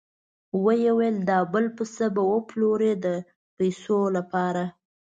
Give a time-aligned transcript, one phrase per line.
[0.63, 3.05] ویل یې دا بل پسه به وپلوري د
[3.57, 4.63] پیسو لپاره.